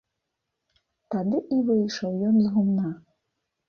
Тады 1.17 1.43
і 1.59 1.61
выйшаў 1.71 2.11
ён 2.33 2.43
з 2.43 2.47
гумна. 2.59 2.89